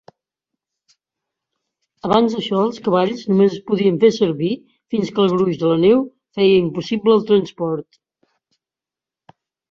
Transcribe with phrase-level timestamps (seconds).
[2.07, 4.49] Abans d'això, els cavalls només es podien fer servir
[4.95, 6.01] fins que el gruix de la neu
[6.39, 8.01] feia impossible el transport.